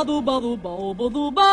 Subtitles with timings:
[0.00, 1.50] ba do do ba do ba.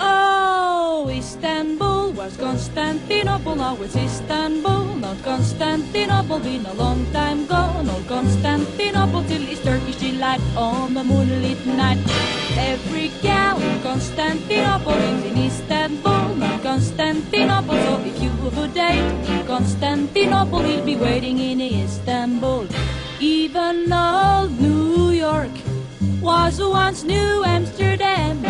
[0.00, 7.94] Oh, Istanbul was Constantinople, now it's Istanbul, not Constantinople, been a long time ago, no
[8.08, 12.02] Constantinople till it's Turkish delight on a moonlit night.
[12.58, 19.06] Every gal in Constantinople is in Istanbul, not Constantinople, so if you have a date
[19.30, 22.66] in Constantinople, he'll be waiting in Istanbul.
[23.20, 25.50] Even old New York
[26.20, 28.42] was once New Amsterdam.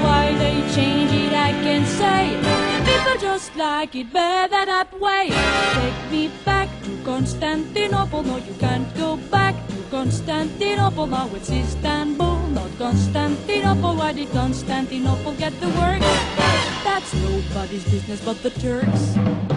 [0.00, 2.40] Why they change it, I can't say.
[2.88, 5.28] People just like it better that way.
[5.74, 8.22] Take me back to Constantinople.
[8.22, 11.06] No, you can't go back to Constantinople.
[11.06, 13.94] Now it's Istanbul, not Constantinople.
[13.94, 16.00] Why did Constantinople get the work?
[16.82, 19.49] That's nobody's business but the Turks.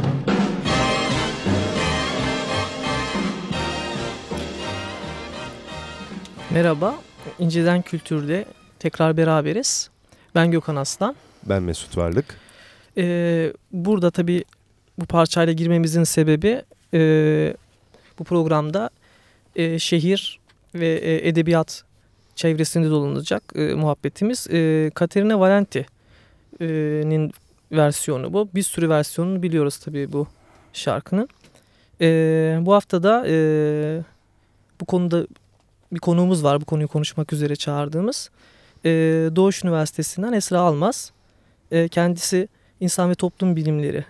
[6.54, 6.96] Merhaba,
[7.40, 8.46] İnceden Kültür'de
[8.80, 9.90] tekrar beraberiz.
[10.36, 11.16] Ben Gökhan Aslan.
[11.44, 12.40] Ben Mesut Varlık.
[12.98, 14.44] Ee, burada tabii
[14.98, 16.62] bu parçayla girmemizin sebebi
[16.94, 17.56] e,
[18.20, 18.90] bu programda
[19.56, 20.40] e, şehir
[20.76, 21.84] ve e, edebiyat
[22.36, 24.48] çevresinde dolanacak e, muhabbetimiz.
[24.52, 27.32] E, Katerina Valenti'nin
[27.72, 28.50] versiyonu bu.
[28.56, 30.28] Bir sürü versiyonunu biliyoruz tabii bu
[30.74, 31.30] şarkının.
[32.02, 33.36] E, bu hafta da e,
[34.82, 35.28] bu konuda
[35.94, 36.62] bir konuğumuz var.
[36.62, 38.30] Bu konuyu konuşmak üzere çağırdığımız.
[38.86, 38.90] E,
[39.36, 41.12] Doğuş Üniversitesi'nden Esra Almaz.
[41.72, 42.48] E, kendisi
[42.80, 44.06] İnsan ve Toplum Bilimleri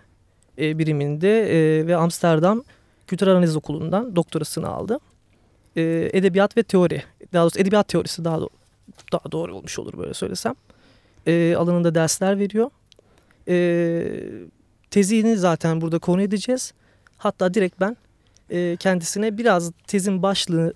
[0.57, 2.63] e, biriminde e, ve Amsterdam
[3.07, 4.99] Kültür Analiz Okulu'ndan doktorasını aldı.
[5.75, 8.49] E, edebiyat ve teori, daha doğrusu edebiyat teorisi daha, do
[9.11, 10.53] daha doğru olmuş olur böyle söylesem.
[11.27, 12.69] E, alanında dersler veriyor.
[13.47, 14.05] E,
[14.91, 16.73] tezini zaten burada konu edeceğiz.
[17.17, 17.97] Hatta direkt ben
[18.49, 20.73] e, kendisine biraz tezin başlığını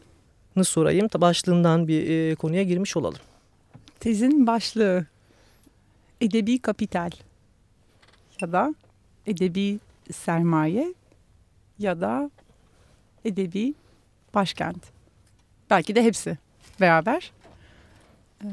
[0.63, 1.07] sorayım.
[1.15, 3.19] Başlığından bir e, konuya girmiş olalım.
[3.99, 5.05] Tezin başlığı
[6.21, 7.11] edebi kapital
[8.41, 8.75] ya da
[9.25, 9.79] edebi
[10.11, 10.93] sermaye
[11.79, 12.31] ya da
[13.25, 13.73] edebi
[14.33, 14.83] başkent.
[15.69, 16.37] Belki de hepsi
[16.81, 17.31] beraber.
[18.43, 18.47] Ee,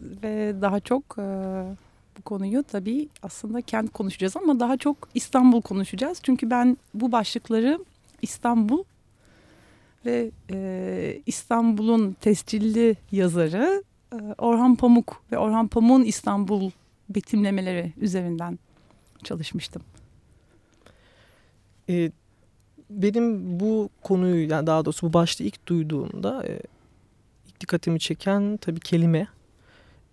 [0.00, 1.22] ve daha çok e,
[2.18, 6.18] bu konuyu tabii aslında kent konuşacağız ama daha çok İstanbul konuşacağız.
[6.22, 7.84] Çünkü ben bu başlıkları
[8.22, 8.84] İstanbul
[10.06, 16.70] ve e, İstanbul'un tescilli yazarı e, Orhan Pamuk ve Orhan Pamuk'un İstanbul
[17.08, 18.58] betimlemeleri üzerinden
[19.24, 19.82] çalışmıştım.
[21.88, 22.10] Ee,
[22.90, 26.60] benim bu konuyu yani daha doğrusu bu başlığı ilk duyduğumda e,
[27.46, 29.28] ilk dikkatimi çeken tabii kelime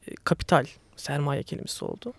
[0.07, 0.65] e, kapital
[0.95, 2.13] sermaye kelimesi oldu.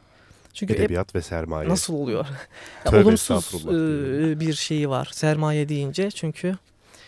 [0.54, 1.68] Çünkü edebiyat ve sermaye.
[1.68, 2.26] Nasıl oluyor?
[2.92, 6.56] olumsuz e, bir şeyi var sermaye deyince çünkü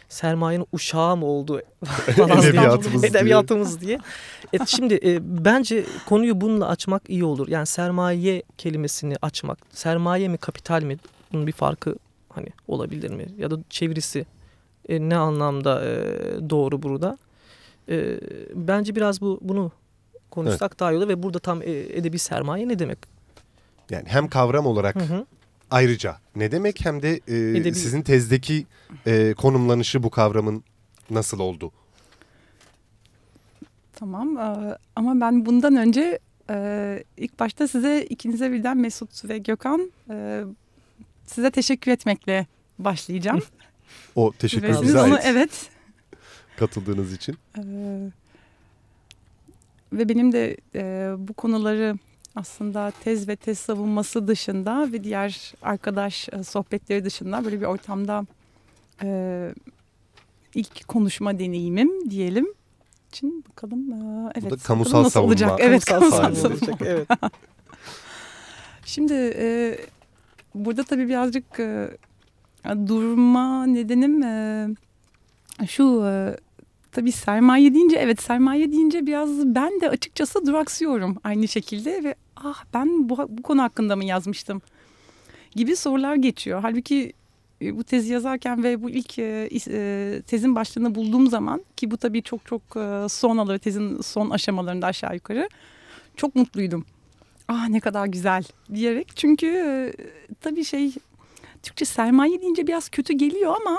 [0.09, 1.61] sermayenin uşağı mı oldu
[2.17, 3.11] falan edebiyatımız, diye.
[3.11, 3.99] edebiyatımız diye.
[4.53, 7.49] Evet, şimdi e, bence konuyu bununla açmak iyi olur.
[7.49, 9.59] Yani sermaye kelimesini açmak.
[9.71, 10.97] Sermaye mi kapital mi?
[11.33, 11.97] Bunun bir farkı
[12.29, 13.27] hani olabilir mi?
[13.39, 14.27] Ya da çevirisi
[14.89, 15.91] e, ne anlamda e,
[16.51, 17.19] doğru burada?
[17.89, 18.21] E,
[18.55, 19.73] bence biraz bu bunu
[20.31, 20.81] konuşsak evet.
[20.81, 22.99] daha iyi olur ve burada tam e, edebi sermaye ne demek?
[23.91, 25.27] Yani hem kavram olarak hı hı.
[25.71, 28.67] Ayrıca ne demek hem de e, sizin tezdeki
[29.07, 30.65] e, konumlanışı bu kavramın
[31.11, 31.73] nasıl oldu?
[33.93, 36.19] Tamam e, ama ben bundan önce
[36.51, 40.45] e, ilk başta size ikinize birden Mesut ve Gökhan e,
[41.27, 42.47] size teşekkür etmekle
[42.79, 43.43] başlayacağım.
[44.15, 45.21] o teşekkür bize ait.
[45.25, 45.71] Evet.
[46.57, 47.37] Katıldığınız için.
[47.59, 47.63] E,
[49.93, 51.99] ve benim de e, bu konuları
[52.37, 58.27] aslında tez ve tez savunması dışında ve diğer arkadaş e, sohbetleri dışında böyle bir ortamda
[59.03, 59.51] e,
[60.55, 62.47] ilk konuşma deneyimim diyelim
[63.13, 65.29] için bakalım e, evet Bu da kamusal nasıl savunma.
[65.31, 65.59] olacak.
[65.63, 66.59] Evet kamusal, kamusal savunma.
[66.59, 67.09] olacak evet.
[68.85, 69.79] Şimdi e,
[70.55, 71.91] burada tabii birazcık e,
[72.87, 74.69] durma nedenim e,
[75.69, 76.37] şu e,
[76.97, 82.65] tabii sermaye deyince evet sermaye deyince biraz ben de açıkçası duraksıyorum aynı şekilde ve ah
[82.75, 84.63] ben bu, bu konu hakkında mı yazmıştım
[85.51, 86.61] gibi sorular geçiyor.
[86.63, 87.13] Halbuki
[87.63, 91.97] e, bu tezi yazarken ve bu ilk e, e, tezin başlığını bulduğum zaman ki bu
[91.97, 92.63] tabii çok çok
[93.13, 95.49] son alır tezin son aşamalarında aşağı yukarı
[96.17, 96.85] çok mutluydum.
[97.49, 98.45] Ah ne kadar güzel
[98.75, 99.93] diyerek çünkü
[100.41, 100.93] tabii şey
[101.63, 103.79] Türkçe sermaye deyince biraz kötü geliyor ama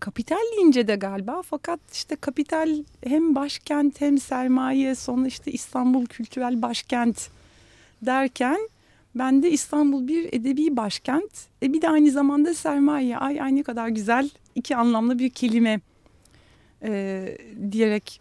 [0.00, 6.62] kapital deyince de galiba fakat işte kapital hem başkent hem sermaye sonra işte İstanbul kültürel
[6.62, 7.30] başkent
[8.02, 8.68] derken
[9.14, 11.30] Ben de İstanbul bir edebi başkent.
[11.62, 13.18] E bir de aynı zamanda sermaye.
[13.18, 15.80] Ay, ay ne kadar güzel iki anlamlı bir kelime
[16.82, 17.38] e,
[17.72, 18.20] diyerek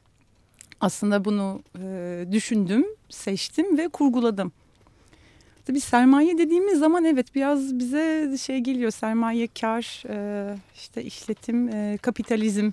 [0.80, 4.52] aslında bunu e, düşündüm, seçtim ve kurguladım.
[5.66, 11.98] Tabii sermaye dediğimiz zaman evet biraz bize şey geliyor sermaye kar, e, işte işletim, e,
[12.02, 12.72] kapitalizm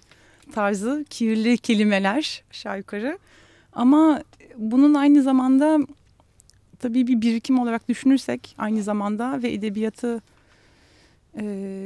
[0.53, 3.19] tarzı kirli kelimeler aşağı yukarı.
[3.73, 4.23] Ama
[4.57, 5.79] bunun aynı zamanda
[6.79, 10.21] tabii bir birikim olarak düşünürsek aynı zamanda ve edebiyatı
[11.37, 11.43] e,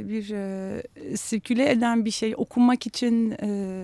[0.08, 3.82] bir e, sirküle eden bir şey okumak için e,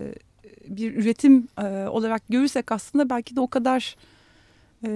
[0.68, 3.96] bir üretim e, olarak görürsek aslında belki de o kadar
[4.84, 4.90] e,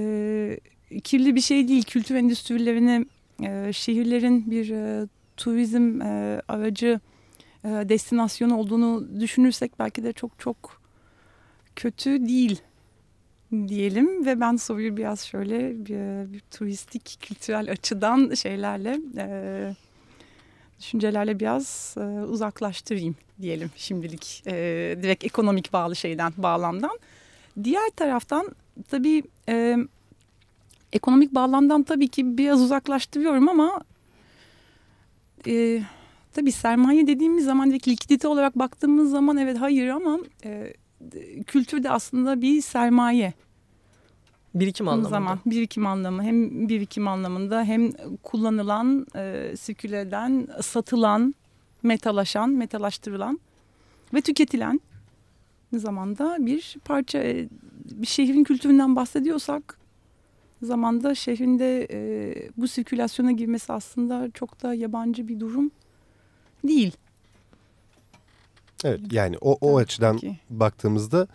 [1.04, 1.82] kirli bir şey değil.
[1.82, 3.06] Kültür endüstrilerini
[3.42, 7.00] e, şehirlerin bir e, turizm e, aracı
[7.64, 10.81] e, destinasyonu olduğunu düşünürsek belki de çok çok
[11.76, 12.60] kötü değil
[13.69, 19.75] diyelim ve ben soruyu biraz şöyle bir, bir turistik kültürel açıdan şeylerle e,
[20.81, 24.52] düşüncelerle biraz e, uzaklaştırayım diyelim şimdilik e,
[25.02, 26.98] direkt ekonomik bağlı şeyden bağlamdan.
[27.64, 28.56] Diğer taraftan
[28.88, 29.76] tabii e,
[30.94, 33.81] ekonomik bağlamdan tabii ki biraz uzaklaştırıyorum ama
[35.46, 35.82] e,
[36.32, 40.75] tabii sermaye dediğimiz zaman ve likidite olarak baktığımız zaman evet hayır ama e,
[41.46, 43.32] kültür de aslında bir sermaye.
[44.55, 45.08] Birikim anlamında.
[45.08, 47.93] Zaman, birikim anlamı hem birikim anlamında hem
[48.23, 51.35] kullanılan, e, sirküle eden, satılan,
[51.82, 53.41] metalaşan, metalaştırılan
[54.14, 54.81] ve tüketilen
[55.73, 57.49] zamanda bir parça e,
[57.85, 59.83] bir şehrin kültüründen bahsediyorsak
[60.62, 65.70] zamanda şehrinde e, bu sirkülasyona girmesi aslında çok da yabancı bir durum
[66.64, 66.92] değil.
[68.84, 70.38] Evet yani o, o açıdan ki.
[70.50, 71.28] baktığımızda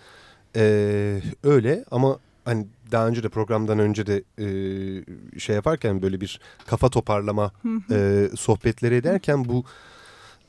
[0.56, 6.39] e, öyle ama hani daha önce de programdan önce de e, şey yaparken böyle bir
[6.68, 7.51] kafa toparlama
[7.92, 9.63] e, sohbetleri ederken bu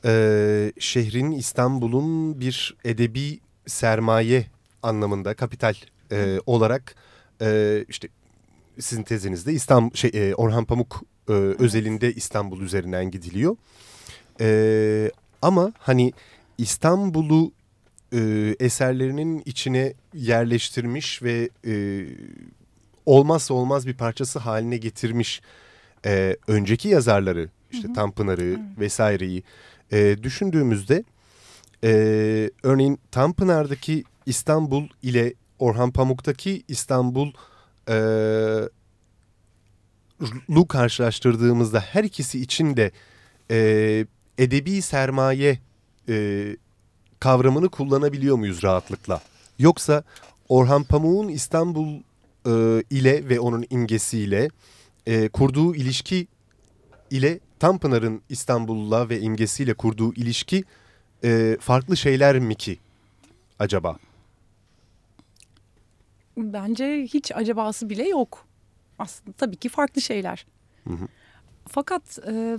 [0.05, 4.45] e, şehrin İstanbul'un bir edebi sermaye
[4.83, 5.73] anlamında kapital
[6.11, 6.95] e, olarak
[7.41, 8.07] e, işte
[8.79, 13.55] sizin tezinizde İstanbul şey e, Orhan Pamuk e, özelinde İstanbul üzerinden gidiliyor.
[14.41, 16.13] E, ama hani
[16.57, 17.51] İstanbul'u
[18.13, 22.05] e, eserlerinin içine yerleştirmiş ve e,
[23.05, 25.41] olmazsa olmaz bir parçası haline getirmiş
[26.05, 27.95] e, önceki yazarları işte hı hı.
[27.95, 28.59] Tanpınar'ı hı.
[28.79, 29.43] vesaireyi
[29.91, 31.03] e, düşündüğümüzde
[31.83, 31.91] e,
[32.63, 37.31] örneğin Tanpınar'daki İstanbul ile Orhan Pamuk'taki İstanbul
[37.91, 37.95] e,
[40.49, 42.91] Lu karşılaştırdığımızda her ikisi için de
[43.51, 43.57] e,
[44.37, 45.59] edebi sermaye
[46.09, 46.45] e,
[47.19, 49.21] kavramını kullanabiliyor muyuz rahatlıkla?
[49.59, 50.03] Yoksa
[50.49, 51.99] Orhan Pamuk'un İstanbul
[52.45, 54.49] e, ile ve onun imgesiyle
[55.05, 56.27] e, kurduğu ilişki
[57.11, 60.63] ile Tanpınar'ın İstanbul'la ve imgesiyle kurduğu ilişki
[61.23, 62.77] e, farklı şeyler mi ki
[63.59, 63.97] acaba?
[66.37, 68.45] Bence hiç acabası bile yok.
[68.99, 70.45] Aslında tabii ki farklı şeyler.
[70.87, 71.07] Hı hı.
[71.67, 72.57] Fakat e,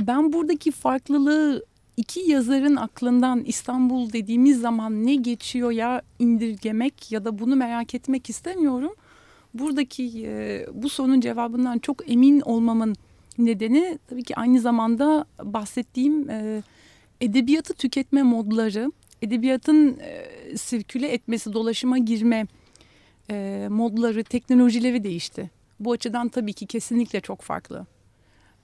[0.00, 1.64] ben buradaki farklılığı
[1.96, 8.30] iki yazarın aklından İstanbul dediğimiz zaman ne geçiyor ya indirgemek ya da bunu merak etmek
[8.30, 8.94] istemiyorum.
[9.54, 12.96] Buradaki e, bu sorunun cevabından çok emin olmamın
[13.38, 16.62] nedeni tabii ki aynı zamanda bahsettiğim e,
[17.20, 18.92] edebiyatı tüketme modları,
[19.22, 22.46] edebiyatın e, sirküle etmesi, dolaşıma girme
[23.30, 25.50] e, modları, teknolojileri değişti.
[25.80, 27.86] Bu açıdan tabii ki kesinlikle çok farklı.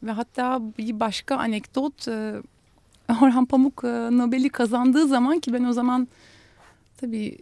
[0.02, 2.34] Ve hatta bir başka anekdot e,
[3.22, 6.08] Orhan Pamuk e, Nobel'i kazandığı zaman ki ben o zaman
[6.96, 7.38] tabii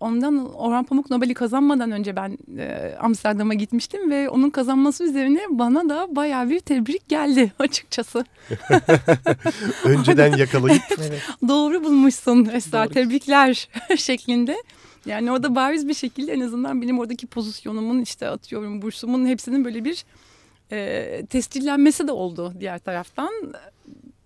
[0.00, 5.88] ondan Orhan Pamuk Nobel'i kazanmadan önce ben e, Amsterdam'a gitmiştim ve onun kazanması üzerine bana
[5.88, 8.24] da bayağı bir tebrik geldi açıkçası.
[9.84, 10.82] Önceden yakalayıp.
[11.48, 12.94] Doğru bulmuşsun Esra Doğru.
[12.94, 14.56] tebrikler şeklinde.
[15.06, 19.84] Yani orada bariz bir şekilde en azından benim oradaki pozisyonumun işte atıyorum bursumun hepsinin böyle
[19.84, 20.04] bir
[20.72, 23.30] e, tescillenmesi de oldu diğer taraftan.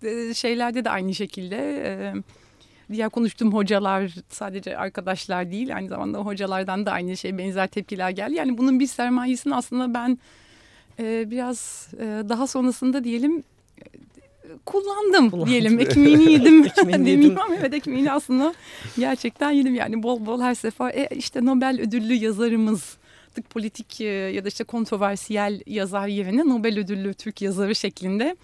[0.03, 1.55] E, şeylerde de aynı şekilde
[1.85, 2.13] e,
[2.91, 8.33] diğer konuştuğum hocalar sadece arkadaşlar değil aynı zamanda hocalardan da aynı şey benzer tepkiler geldi.
[8.33, 10.17] Yani bunun bir sermayesini aslında ben
[10.99, 13.43] e, biraz e, daha sonrasında diyelim
[14.65, 15.49] kullandım Kullandım.
[15.49, 15.79] diyelim.
[15.79, 18.53] Ekmeğini yedim demeyeyim ama evet ekmeğini aslında
[18.97, 19.75] gerçekten yedim.
[19.75, 22.97] Yani bol bol her sefer e, işte Nobel ödüllü yazarımız
[23.49, 28.35] politik ya da işte kontroversiyel yazar yerine Nobel ödüllü Türk yazarı şeklinde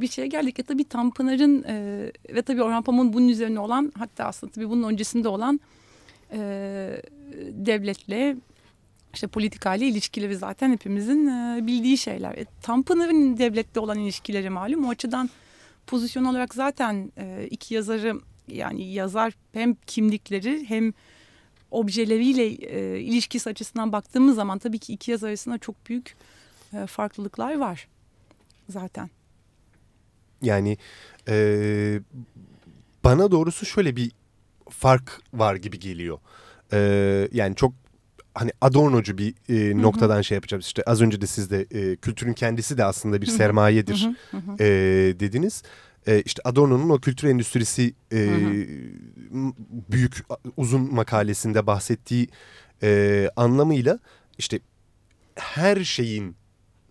[0.00, 0.58] bir şeye geldik.
[0.58, 4.88] Ya tabii Tanpınar'ın e, ve tabii Orhan Pamuk'un bunun üzerine olan hatta aslında tabii bunun
[4.88, 5.60] öncesinde olan
[6.32, 6.38] e,
[7.50, 8.36] devletle
[9.14, 12.34] işte politikayla ilişkileri zaten hepimizin e, bildiği şeyler.
[12.34, 14.84] E, Tanpınar'ın devlette olan ilişkileri malum.
[14.84, 15.30] O açıdan
[15.86, 20.92] pozisyon olarak zaten e, iki yazarı yani yazar hem kimlikleri hem
[21.70, 26.16] objeleriyle e, ilişkisi açısından baktığımız zaman tabii ki iki yazar arasında çok büyük
[26.72, 27.88] e, farklılıklar var
[28.68, 29.10] zaten.
[30.42, 30.78] Yani
[31.28, 32.00] e,
[33.04, 34.12] bana doğrusu şöyle bir
[34.70, 36.18] fark var gibi geliyor.
[36.72, 36.78] E,
[37.32, 37.72] yani çok
[38.34, 40.24] hani Adorno'cu bir e, noktadan hı hı.
[40.24, 40.64] şey yapacağız.
[40.64, 43.36] İşte az önce de siz de e, kültürün kendisi de aslında bir hı hı.
[43.36, 44.64] sermayedir hı hı hı.
[44.64, 44.66] E,
[45.20, 45.62] dediniz.
[46.06, 49.52] E, işte Adorno'nun o kültür endüstrisi e, hı hı.
[49.92, 50.24] büyük
[50.56, 52.28] uzun makalesinde bahsettiği
[52.82, 53.98] e, anlamıyla
[54.38, 54.60] işte
[55.34, 56.36] her şeyin,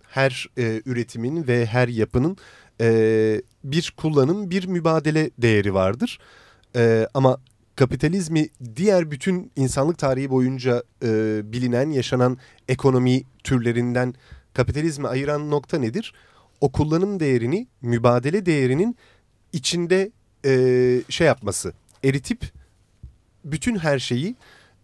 [0.08, 2.38] her e, üretimin ve her yapının
[2.81, 6.19] e, bir kullanım, bir mübadele değeri vardır.
[6.75, 7.38] E, ama
[7.79, 14.13] kapitalizmi diğer bütün insanlık tarihi boyunca e, bilinen, yaşanan ekonomi türlerinden
[14.53, 16.13] kapitalizmi ayıran nokta nedir?
[16.62, 18.98] O kullanım değerini, mübadele değerinin
[19.53, 20.12] içinde
[20.45, 20.51] e,
[21.09, 22.41] şey yapması, eritip
[23.45, 24.36] bütün her şeyi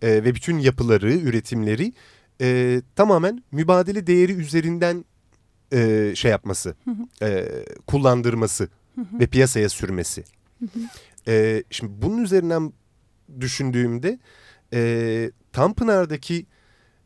[0.01, 1.93] e, ve bütün yapıları, üretimleri
[2.41, 5.05] e, tamamen mübadele değeri üzerinden
[5.73, 7.25] e, şey yapması, hı hı.
[7.25, 7.47] E,
[7.87, 9.19] kullandırması hı hı.
[9.19, 10.23] ve piyasaya sürmesi.
[10.59, 10.79] Hı hı.
[11.27, 12.73] E, şimdi bunun üzerinden
[13.39, 14.19] düşündüğümde
[14.73, 16.45] e, Tanpınar'daki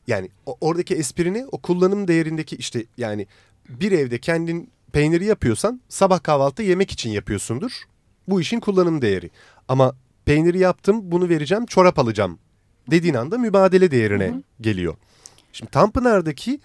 [0.07, 3.27] yani oradaki esprini o kullanım değerindeki işte yani
[3.69, 7.71] bir evde kendin peyniri yapıyorsan sabah kahvaltı yemek için yapıyorsundur.
[8.27, 9.29] Bu işin kullanım değeri.
[9.67, 9.95] Ama
[10.25, 12.39] peyniri yaptım bunu vereceğim çorap alacağım
[12.91, 14.41] dediğin anda mübadele değerine hı hı.
[14.61, 14.95] geliyor.
[15.53, 16.59] Şimdi Tanpınar'daki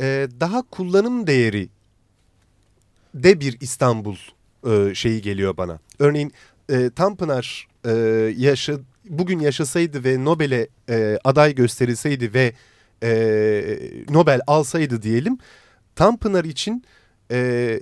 [0.00, 1.68] e, daha kullanım değeri
[3.14, 4.16] de bir İstanbul
[4.66, 5.78] e, şeyi geliyor bana.
[5.98, 6.32] Örneğin
[6.68, 7.90] e, Tanpınar e,
[8.36, 12.52] yaşa, bugün yaşasaydı ve Nobel'e e, aday gösterilseydi ve
[13.02, 13.10] e,
[14.10, 15.38] Nobel alsaydı diyelim
[15.96, 16.84] Tanpınar için
[17.30, 17.80] e,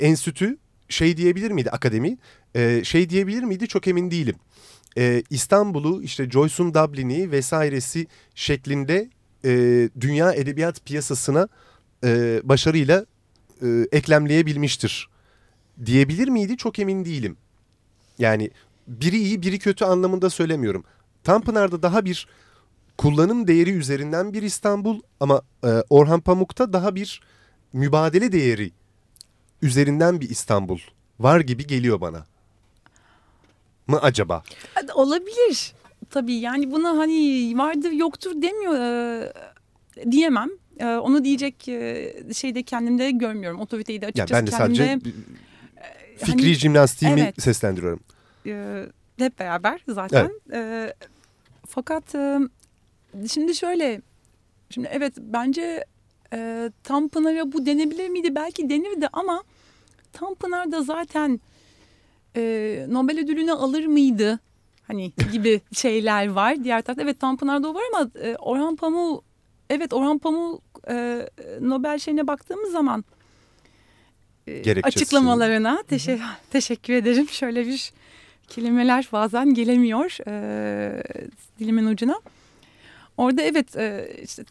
[0.00, 2.18] enstitü şey diyebilir miydi akademi
[2.54, 4.36] e, şey diyebilir miydi çok emin değilim.
[4.98, 9.10] E, İstanbul'u işte Joyce'un Dublin'i vesairesi şeklinde
[9.44, 9.50] e,
[10.00, 11.48] dünya edebiyat piyasasına
[12.04, 13.06] e, başarıyla
[13.62, 15.08] e, eklemleyebilmiştir
[15.86, 17.36] diyebilir miydi çok emin değilim.
[18.18, 18.50] Yani
[18.90, 20.84] biri iyi biri kötü anlamında söylemiyorum.
[21.24, 22.28] Tanpınar'da daha bir
[22.98, 27.20] kullanım değeri üzerinden bir İstanbul ama e, Orhan Pamuk'ta daha bir
[27.72, 28.72] mübadele değeri
[29.62, 30.78] üzerinden bir İstanbul
[31.20, 32.26] var gibi geliyor bana.
[33.86, 34.42] Mı acaba?
[34.94, 35.72] Olabilir.
[36.10, 39.32] Tabii yani buna hani vardır yoktur demiyor e,
[40.10, 40.50] diyemem.
[40.78, 43.60] E, onu diyecek e, şeyde kendimde görmüyorum.
[43.60, 45.14] Otoriteyi de açıkçası yani ben de sadece kendimde,
[46.16, 48.00] fikri hani, jimnastiğimi evet, seslendiriyorum.
[48.46, 48.86] E,
[49.18, 50.30] hep beraber zaten.
[50.50, 50.52] Evet.
[50.52, 50.94] E,
[51.66, 52.38] fakat e,
[53.28, 54.00] şimdi şöyle
[54.70, 55.84] şimdi evet bence
[56.32, 58.34] e, Tanpınar'a bu denebilir miydi?
[58.34, 59.42] Belki denirdi ama
[60.12, 61.40] Tanpınar da zaten
[62.36, 64.38] e, Nobel ödülünü alır mıydı?
[64.86, 66.64] Hani gibi şeyler var.
[66.64, 69.24] Diğer tarafta evet Tanpınar'da o var ama e, Orhan Pamuk
[69.70, 71.26] evet Orhan Pamuk e,
[71.60, 73.04] Nobel şeyine baktığımız zaman
[74.48, 76.18] e, açıklamalarına teşe
[76.50, 77.28] teşekkür ederim.
[77.28, 77.92] Şöyle bir
[78.50, 81.02] kelimeler bazen gelemiyor e,
[81.58, 82.20] dilimin ucuna.
[83.16, 84.44] Orada evet e, işte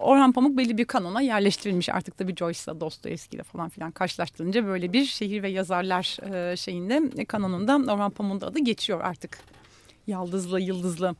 [0.00, 4.92] Orhan Pamuk belli bir kanona yerleştirilmiş artık da bir Joyce'la Dostoyevski'yle falan filan karşılaştırınca böyle
[4.92, 9.38] bir şehir ve yazarlar e, şeyinde kanonunda Orhan Pamuk'un adı geçiyor artık.
[10.06, 11.14] Yaldızlı, yıldızlı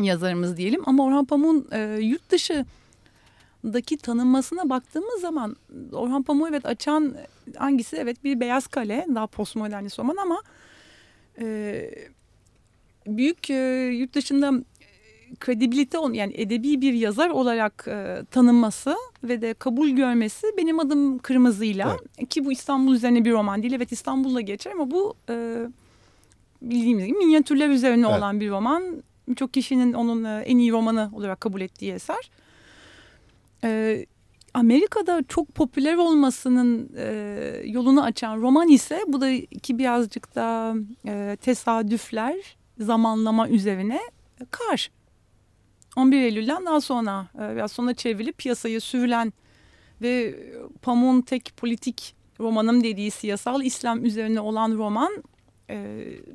[0.00, 2.64] yazarımız diyelim ama Orhan Pamuk'un e, yurt dışı
[3.64, 5.56] daki tanınmasına baktığımız zaman
[5.92, 7.16] Orhan Pamuk evet açan
[7.56, 10.42] hangisi evet bir beyaz kale daha postmodernist roman ama
[11.40, 11.90] e,
[13.06, 13.54] büyük e,
[13.92, 14.52] yurt dışında
[15.40, 21.96] kredibilite yani edebi bir yazar olarak e, tanınması ve de kabul görmesi benim adım Kırmızı'yla
[22.18, 22.28] evet.
[22.28, 25.66] ki bu İstanbul üzerine bir roman değil evet İstanbul'la geçer ama bu e,
[26.62, 28.18] bildiğimiz gibi minyatürler üzerine evet.
[28.18, 32.30] olan bir roman birçok kişinin onun e, en iyi romanı olarak kabul ettiği eser.
[33.64, 34.06] E,
[34.54, 40.74] Amerika'da çok popüler olmasının e, yolunu açan roman ise bu da ki birazcık da
[41.06, 44.00] e, tesadüfler zamanlama üzerine
[44.50, 44.90] Kar.
[45.96, 49.32] 11 Eylül'den daha sonra e, biraz sonra çevrilip piyasaya sürülen
[50.02, 50.34] ve
[50.82, 55.22] Pamuk'un tek politik romanım dediği siyasal İslam üzerine olan roman
[55.70, 55.76] e,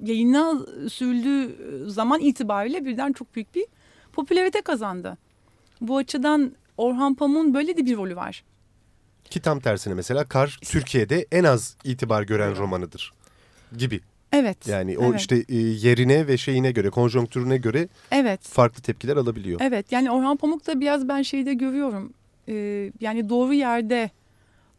[0.03, 0.59] yayına
[0.89, 1.55] sürüldüğü
[1.89, 3.65] zaman itibariyle birden çok büyük bir
[4.13, 5.17] popülarite kazandı.
[5.81, 8.43] Bu açıdan Orhan Pamuk'un böyle de bir rolü var.
[9.29, 13.13] Ki tam tersine mesela Kar işte, Türkiye'de en az itibar gören romanıdır
[13.77, 14.01] gibi.
[14.31, 14.67] Evet.
[14.67, 15.19] Yani o evet.
[15.19, 18.41] işte e, yerine ve şeyine göre, konjonktürüne göre evet.
[18.43, 19.59] farklı tepkiler alabiliyor.
[19.63, 22.13] Evet yani Orhan Pamuk da biraz ben şeyde görüyorum.
[22.47, 24.09] Ee, yani doğru yerde,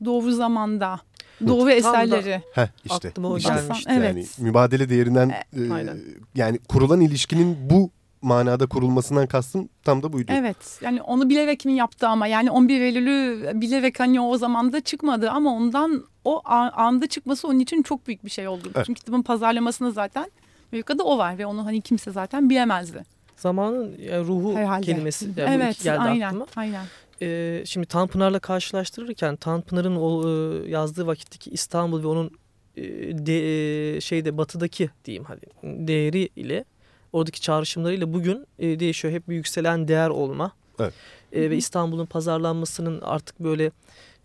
[0.05, 1.01] doğru zamanda,
[1.47, 2.43] doğru Tam eserleri.
[2.53, 3.09] Heh işte.
[3.09, 3.55] Aklıma o işte.
[3.55, 3.91] gelmişti.
[3.95, 4.05] Evet.
[4.05, 5.97] Yani mübadele değerinden E, e,
[6.35, 7.91] yani kurulan ilişkinin bu
[8.23, 10.33] manada kurulmasından kastım tam da buydu.
[10.35, 14.81] Evet yani onu bilerek mi yaptı ama yani 11 Eylül'ü bilerek hani o zaman da
[14.81, 16.41] çıkmadı ama ondan o
[16.75, 18.71] anda çıkması onun için çok büyük bir şey oldu.
[18.75, 18.87] Evet.
[18.87, 20.31] Çünkü kitabın pazarlamasında zaten
[20.73, 23.05] Amerika'da o var ve onu hani kimse zaten bilemezdi.
[23.37, 24.87] Zamanın yani ruhu Herhalde.
[24.87, 26.47] kelimesi yani evet geldi aynen aklıma.
[26.57, 26.85] aynen.
[27.23, 32.31] Ee, şimdi Tanpınar'la karşılaştırırken Tanpınar'ın o e, yazdığı vakitteki İstanbul ve onun
[32.77, 32.83] e,
[33.27, 36.65] de, e, şeyde batıdaki diyeyim hadi değeri ile
[37.13, 39.15] oradaki çağrışımlarıyla bugün e, değişiyor.
[39.15, 40.53] Hep bir yükselen değer olma.
[40.81, 40.95] Evet.
[41.33, 43.71] E, ve İstanbul'un pazarlanmasının artık böyle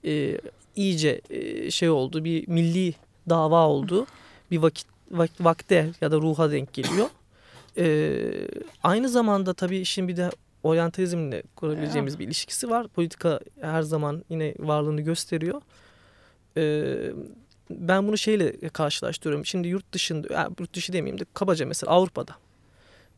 [0.05, 0.37] e,
[0.75, 2.23] iyice e, şey oldu.
[2.23, 2.93] Bir milli
[3.29, 4.05] dava oldu.
[4.51, 7.07] Bir vakit vak- vakte ya da ruha denk geliyor.
[7.77, 8.21] E,
[8.83, 10.29] aynı zamanda tabii işin bir de
[10.63, 12.87] oryantalizmle kurabileceğimiz bir ilişkisi var.
[12.87, 15.61] Politika her zaman yine varlığını gösteriyor.
[16.57, 17.11] Ee,
[17.69, 19.45] ben bunu şeyle karşılaştırıyorum.
[19.45, 22.35] Şimdi yurt dışında, yani yurt dışı demeyeyim de kabaca mesela Avrupa'da.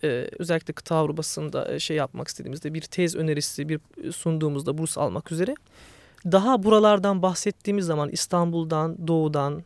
[0.04, 3.80] Ee, özellikle kıta Avrupa'sında e, şey yapmak istediğimizde bir tez önerisi bir
[4.12, 5.56] sunduğumuzda burs almak üzere
[6.26, 9.64] daha buralardan bahsettiğimiz zaman İstanbul'dan, doğudan,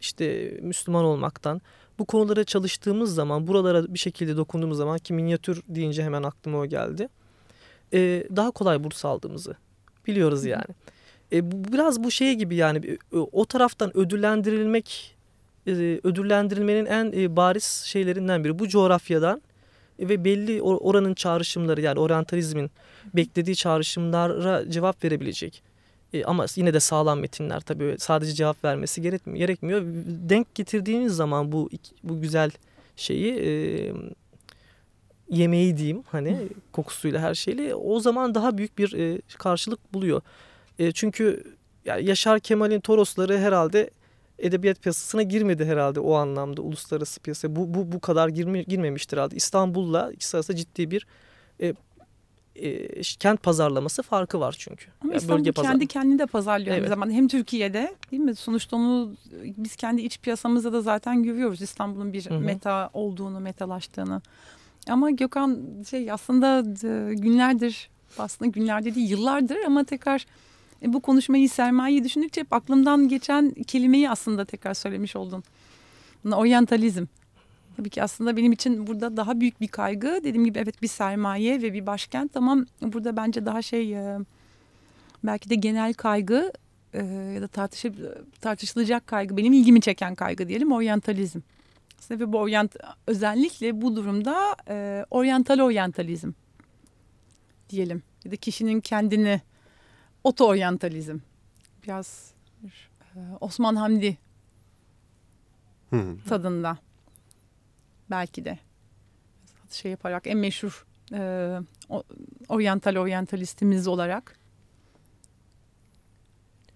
[0.00, 1.60] işte Müslüman olmaktan
[1.98, 6.66] bu konulara çalıştığımız zaman buralara bir şekilde dokunduğumuz zaman ki minyatür deyince hemen aklıma o
[6.66, 7.08] geldi.
[7.92, 9.56] Ee, daha kolay burs aldığımızı
[10.06, 10.74] biliyoruz yani.
[11.32, 15.16] E, bu, biraz bu şey gibi yani e, o taraftan ödüllendirilmek
[15.66, 15.70] e,
[16.02, 19.53] ödüllendirilmenin en e, bariz şeylerinden biri bu coğrafyadan e,
[19.98, 22.70] ve belli or- oranın çağrışımları yani oryantalizmin
[23.14, 25.62] beklediği çağrışımlara cevap verebilecek.
[26.12, 29.38] E, ama yine de sağlam metinler tabii sadece cevap vermesi gerekmiyor.
[29.38, 29.82] gerekmiyor.
[30.06, 31.70] Denk getirdiğiniz zaman bu
[32.02, 32.50] bu güzel
[32.96, 33.92] şeyi e,
[35.28, 40.22] yemeği diyeyim hani kokusuyla her şeyle o zaman daha büyük bir e, karşılık buluyor.
[40.78, 41.44] E, çünkü
[41.84, 43.90] yani Yaşar Kemal'in Torosları herhalde
[44.38, 47.56] edebiyat piyasasına girmedi herhalde o anlamda uluslararası piyasaya.
[47.56, 49.36] Bu, bu, bu kadar girme, girmemiştir herhalde.
[49.36, 51.06] İstanbul'la ikisi arasında ciddi bir
[51.60, 51.74] e,
[52.56, 54.86] e, kent pazarlaması farkı var çünkü.
[55.00, 56.88] Ama Yani İstanbul pazar- kendi kendini de pazarlıyor Evet.
[56.88, 57.12] zamanda.
[57.14, 58.34] Hem Türkiye'de değil mi?
[58.34, 62.38] Sonuçta onu biz kendi iç piyasamızda da zaten görüyoruz İstanbul'un bir Hı hı.
[62.40, 64.22] meta olduğunu, metalaştığını.
[64.88, 65.58] Ama Gökhan
[65.90, 66.60] şey aslında
[67.14, 70.26] günlerdir aslında günlerde değil yıllardır ama tekrar
[70.92, 75.44] bu konuşmayı sermayeyi düşündükçe hep aklımdan geçen kelimeyi aslında tekrar söylemiş oldun.
[76.32, 77.04] Oryantalizm.
[77.76, 80.20] Tabii ki aslında benim için burada daha büyük bir kaygı.
[80.24, 84.18] Dediğim gibi evet bir sermaye ve bir başkent ama burada bence daha şey e,
[85.24, 86.52] belki de genel kaygı
[86.92, 87.96] e, ya da tartışıp,
[88.40, 91.40] tartışılacak kaygı benim ilgimi çeken kaygı diyelim oryantalizm.
[92.10, 96.30] Ve bu oryant özellikle bu durumda e, oryantal oryantalizm
[97.70, 99.40] diyelim ya da kişinin kendini
[100.24, 101.18] oto oryantalizm
[101.84, 102.32] biraz
[102.64, 104.18] e, Osman Hamdi
[105.90, 106.16] Hı.
[106.28, 106.78] tadında
[108.10, 108.58] belki de
[109.70, 111.58] şey yaparak en meşhur e,
[111.88, 112.02] o-
[112.48, 114.38] oryantal oryantalistimiz olarak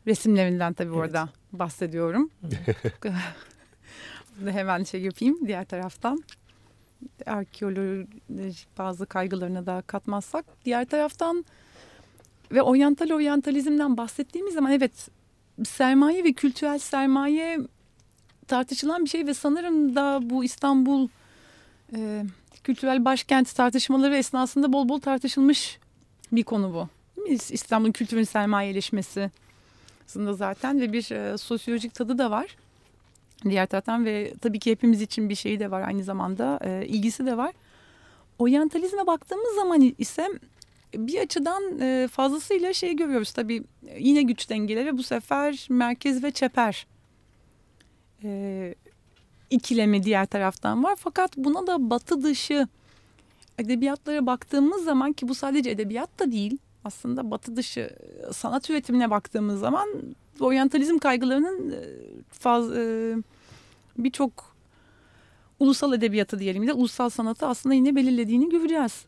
[0.06, 0.98] resimlerinden tabii Evet.
[0.98, 2.30] orada bahsediyorum.
[4.40, 6.24] Burada hemen şey yapayım diğer taraftan
[7.26, 11.44] arkeolojik bazı kaygılarını da katmazsak diğer taraftan
[12.52, 15.08] ve oryantal oryantalizmden bahsettiğimiz zaman evet
[15.64, 17.58] sermaye ve kültürel sermaye
[18.46, 21.08] tartışılan bir şey ve sanırım da bu İstanbul
[21.96, 22.24] e,
[22.64, 25.78] kültürel başkent tartışmaları esnasında bol bol tartışılmış
[26.32, 26.88] bir konu bu.
[27.50, 29.30] İstanbul'un kültürün sermayeleşmesi
[30.06, 32.56] aslında zaten ve bir e, sosyolojik tadı da var.
[33.44, 37.26] Diğer taraftan ve tabii ki hepimiz için bir şey de var aynı zamanda e, ilgisi
[37.26, 37.52] de var.
[38.38, 40.28] Oryantalizme baktığımız zaman ise
[40.94, 46.30] bir açıdan e, fazlasıyla şey görüyoruz tabii e, yine güç dengeleri bu sefer merkez ve
[46.30, 46.86] çeper
[48.24, 48.74] e,
[49.50, 50.96] ikilemi diğer taraftan var.
[50.98, 52.68] Fakat buna da batı dışı
[53.58, 57.90] edebiyatlara baktığımız zaman ki bu sadece edebiyat da değil aslında batı dışı
[58.32, 59.88] sanat üretimine baktığımız zaman
[60.40, 61.74] oryantalizm kaygılarının
[62.30, 63.14] faz, e,
[63.98, 64.56] birçok
[65.60, 69.04] ulusal edebiyatı diyelim de ulusal sanatı aslında yine belirlediğini göreceğiz.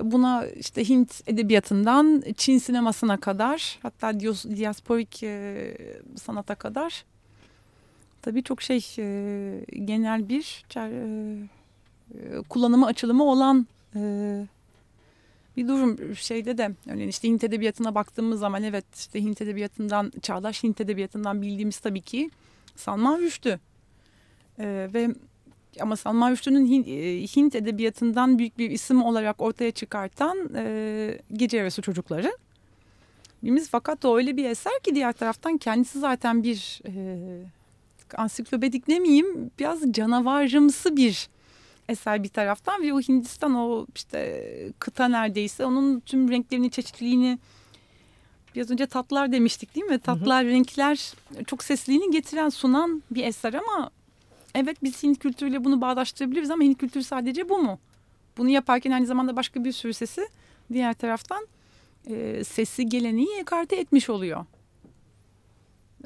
[0.00, 5.76] Buna işte Hint edebiyatından Çin sinemasına kadar hatta diasporik e,
[6.16, 7.04] sanata kadar
[8.22, 13.66] tabii çok şey e, genel bir e, e, kullanımı açılımı olan
[15.56, 16.16] bir durum.
[16.16, 21.42] Şeyde de örneğin işte Hint edebiyatına baktığımız zaman evet işte Hint edebiyatından çağdaş Hint edebiyatından
[21.42, 22.30] bildiğimiz tabii ki
[22.76, 23.58] Salman Rushdie
[24.58, 25.08] E, ve
[25.80, 26.66] ama Salman Rushdie'nin
[27.36, 32.32] Hint edebiyatından büyük bir isim olarak ortaya çıkartan e, Gece Yarısı Çocukları.
[33.42, 36.92] Birimiz fakat o öyle bir eser ki diğer taraftan kendisi zaten bir e,
[38.16, 41.28] ansiklopedik demeyeyim biraz canavarımsı bir
[41.88, 47.38] eser bir taraftan ve o Hindistan o işte kıta neredeyse onun tüm renklerini çeşitliliğini
[48.54, 49.98] biraz önce tatlar demiştik değil mi?
[49.98, 50.52] Tatlar, hı hı.
[50.52, 51.12] renkler
[51.46, 53.90] çok sesliliğini getiren sunan bir eser ama
[54.54, 57.78] evet biz Hint kültürüyle bunu bağdaştırabiliriz ama Hint kültürü sadece bu mu?
[58.36, 60.28] Bunu yaparken aynı zamanda başka bir sürü sesi
[60.72, 61.46] diğer taraftan
[62.06, 64.44] e, sesi geleneği ekarte etmiş oluyor.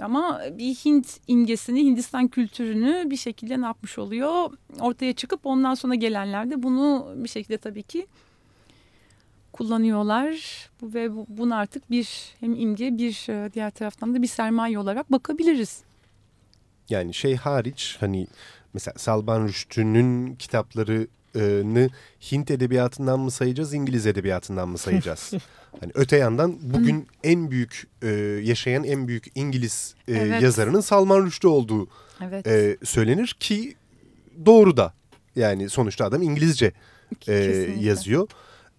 [0.01, 4.51] Ama bir Hint imgesini, Hindistan kültürünü bir şekilde ne yapmış oluyor?
[4.81, 8.07] Ortaya çıkıp ondan sonra gelenler de bunu bir şekilde tabii ki
[9.53, 10.37] kullanıyorlar.
[10.83, 15.83] Ve bunu artık bir hem imge bir e, diğer taraftan da bir sermaye olarak bakabiliriz.
[16.91, 18.27] Yani şey hariç hani
[18.75, 21.91] mesela Salman Rushdie'nin kitaplarını
[22.33, 25.33] Hint edebiyatından mı sayacağız, İngiliz edebiyatından mı sayacağız?
[25.81, 28.09] Hani öte yandan bugün en büyük e,
[28.43, 30.43] yaşayan en büyük İngiliz e, evet.
[30.43, 31.89] yazarının Salman Rushdie olduğu
[32.25, 32.47] evet.
[32.47, 33.75] e, söylenir ki
[34.47, 34.93] doğru da.
[35.37, 36.73] Yani sonuçta adam İngilizce
[37.29, 37.35] e,
[37.81, 38.29] yazıyor.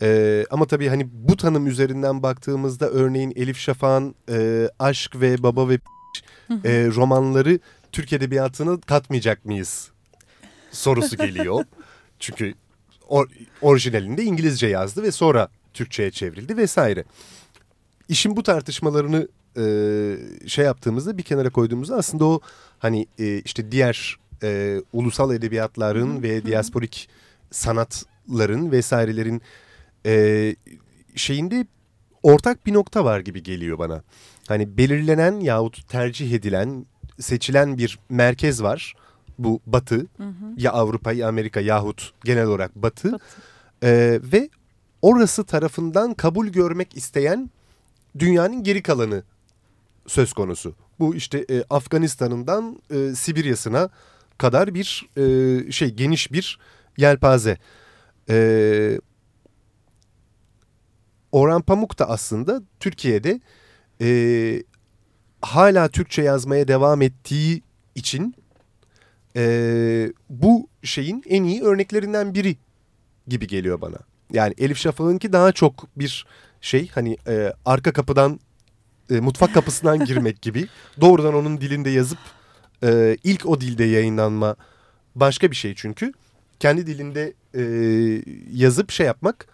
[0.02, 5.70] E, ama tabii hani bu tanım üzerinden baktığımızda örneğin Elif Şafak'ın e, Aşk ve Baba
[5.70, 5.80] ve
[6.50, 7.60] e, romanları
[7.98, 9.92] Türk Edebiyatı'na katmayacak mıyız
[10.72, 11.66] sorusu geliyor.
[12.20, 12.54] Çünkü
[13.08, 13.28] or,
[13.62, 17.04] orijinalinde İngilizce yazdı ve sonra Türkçe'ye çevrildi vesaire.
[18.10, 19.68] İşin bu tartışmalarını e,
[20.48, 22.42] şey yaptığımızda bir kenara koyduğumuzda aslında o
[22.80, 27.10] hani e, işte diğer e, ulusal edebiyatların ve diasporik
[27.52, 29.42] sanatların vesairelerin
[30.06, 30.56] e,
[31.16, 31.68] şeyinde
[32.24, 34.04] ortak bir nokta var gibi geliyor bana.
[34.48, 36.86] Hani belirlenen yahut tercih edilen,
[37.20, 38.94] seçilen bir merkez var.
[39.40, 40.54] Bu batı hı hı.
[40.58, 43.12] ya Avrupa ya Amerika yahut genel olarak batı.
[43.12, 43.24] batı.
[43.84, 44.50] E, ve
[45.02, 47.50] orası tarafından kabul görmek isteyen
[48.20, 49.24] dünyanın geri kalanı
[50.08, 50.76] söz konusu.
[51.00, 53.90] Bu işte e, Afganistan'ından e, Sibirya'sına
[54.38, 56.60] kadar bir e, şey geniş bir
[56.98, 57.58] yelpaze.
[58.30, 59.00] E,
[61.32, 63.42] Orhan Pamuk da aslında Türkiye'de
[64.02, 64.08] e,
[65.56, 67.62] hala Türkçe yazmaya devam ettiği
[67.96, 68.36] için
[69.36, 72.58] e, bu şeyin en iyi örneklerinden biri
[73.28, 73.98] gibi geliyor bana.
[74.34, 76.26] Yani Elif Şafak'ınki daha çok bir
[76.62, 78.40] şey hani e, arka kapıdan
[79.12, 80.68] e, mutfak kapısından girmek gibi.
[81.02, 82.20] Doğrudan onun dilinde yazıp
[82.84, 84.56] e, ilk o dilde yayınlanma
[85.16, 86.14] başka bir şey çünkü.
[86.60, 87.64] Kendi dilinde e,
[88.54, 89.48] yazıp şey yapmak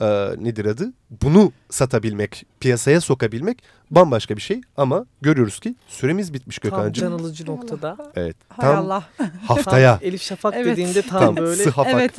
[0.00, 0.06] e,
[0.38, 0.92] nedir adı?
[1.22, 4.60] Bunu satabilmek, piyasaya sokabilmek bambaşka bir şey.
[4.76, 7.08] Ama görüyoruz ki süremiz bitmiş Gökhan'cığım.
[7.08, 7.96] Tam can alıcı noktada.
[8.16, 8.36] Evet.
[8.48, 9.04] Hay tam Allah.
[9.46, 9.98] haftaya.
[10.02, 10.66] Elif Şafak evet.
[10.66, 11.94] dediğinde tam, tam böyle sıhafak.
[11.94, 12.12] evet.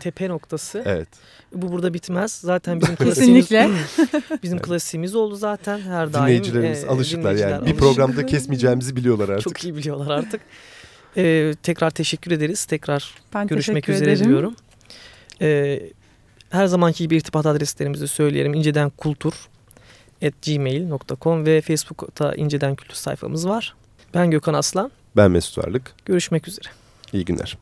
[0.00, 0.82] tepe noktası.
[0.86, 1.08] Evet.
[1.52, 2.32] Bu burada bitmez.
[2.32, 3.50] Zaten bizim klasiğimiz
[4.42, 6.24] bizim klasiğimiz oldu zaten her daim.
[6.24, 7.66] Dinleyicilerimiz e, alışıklar yani.
[7.66, 9.44] Bir programda kesmeyeceğimizi biliyorlar artık.
[9.44, 10.40] Çok iyi biliyorlar artık.
[11.16, 12.64] Ee, tekrar teşekkür ederiz.
[12.64, 14.30] Tekrar ben görüşmek üzere ederim.
[14.30, 14.56] diyorum.
[15.40, 15.80] Ee,
[16.50, 18.54] her zamanki gibi irtibat adreslerimizi söyleyelim.
[18.54, 19.32] İnceden Kultur
[20.20, 23.74] gmail.com ve Facebook'ta İnceden Kültür sayfamız var.
[24.14, 24.90] Ben Gökhan Aslan.
[25.16, 25.94] Ben Mesut Varlık.
[26.04, 26.68] Görüşmek üzere.
[27.12, 27.58] İyi günler.